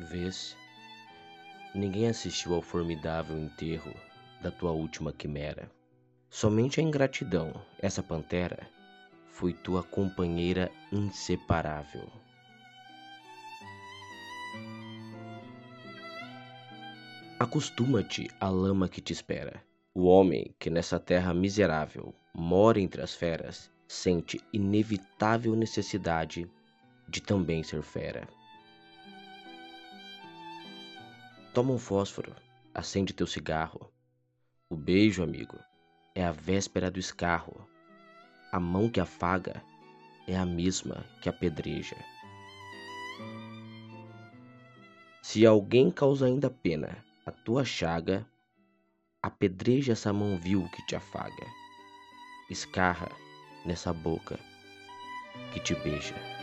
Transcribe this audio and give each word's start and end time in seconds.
Talvez 0.00 0.56
ninguém 1.74 2.08
assistiu 2.08 2.54
ao 2.54 2.62
formidável 2.62 3.38
enterro 3.38 3.94
da 4.40 4.50
tua 4.50 4.70
última 4.72 5.12
quimera. 5.12 5.70
Somente 6.30 6.80
a 6.80 6.82
ingratidão, 6.82 7.52
essa 7.78 8.02
pantera, 8.02 8.66
foi 9.28 9.52
tua 9.52 9.82
companheira 9.82 10.72
inseparável. 10.90 12.08
Acostuma-te 17.38 18.26
à 18.40 18.48
lama 18.48 18.88
que 18.88 19.02
te 19.02 19.12
espera. 19.12 19.62
O 19.94 20.06
homem 20.06 20.54
que 20.58 20.70
nessa 20.70 20.98
terra 20.98 21.34
miserável 21.34 22.14
mora 22.34 22.80
entre 22.80 23.02
as 23.02 23.14
feras 23.14 23.70
sente 23.86 24.40
inevitável 24.50 25.54
necessidade 25.54 26.50
de 27.06 27.20
também 27.20 27.62
ser 27.62 27.82
fera. 27.82 28.39
Toma 31.60 31.74
um 31.74 31.78
fósforo, 31.78 32.34
acende 32.72 33.12
teu 33.12 33.26
cigarro. 33.26 33.92
O 34.70 34.74
beijo, 34.74 35.22
amigo, 35.22 35.58
é 36.14 36.24
a 36.24 36.32
véspera 36.32 36.90
do 36.90 36.98
escarro. 36.98 37.68
A 38.50 38.58
mão 38.58 38.88
que 38.88 38.98
afaga 38.98 39.62
é 40.26 40.34
a 40.38 40.46
mesma 40.46 41.04
que 41.20 41.28
apedreja. 41.28 41.98
Se 45.20 45.44
alguém 45.44 45.90
causa 45.90 46.24
ainda 46.24 46.48
pena 46.48 47.04
a 47.26 47.30
tua 47.30 47.62
chaga, 47.62 48.26
apedreja 49.22 49.92
essa 49.92 50.14
mão 50.14 50.38
vil 50.38 50.66
que 50.74 50.86
te 50.86 50.96
afaga. 50.96 51.46
Escarra 52.48 53.12
nessa 53.66 53.92
boca 53.92 54.40
que 55.52 55.60
te 55.60 55.74
beija. 55.74 56.39